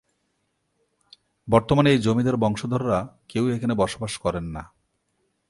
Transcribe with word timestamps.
বর্তমানে 1.47 1.89
এই 1.91 1.99
জমিদার 1.99 2.37
বংশধররা 2.37 2.99
কেউই 3.29 3.51
এখানে 3.53 3.73
বসবাস 3.73 4.13
করেন 4.17 4.45
না। 4.45 4.63